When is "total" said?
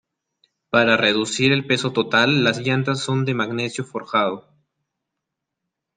1.93-2.43